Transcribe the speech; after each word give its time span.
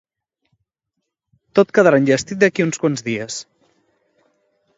Tot 1.59 1.73
quedarà 1.79 1.99
enllestit 2.03 2.41
d'aquí 2.45 2.65
a 2.65 2.67
uns 2.71 2.83
quants 2.85 3.05
dies. 3.11 3.37